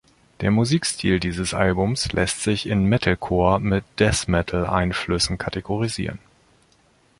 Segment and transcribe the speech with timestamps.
[0.39, 6.17] Der Musikstil dieses Albums lässt sich in Metalcore mit Death Metal-Einflüssen kategorisieren.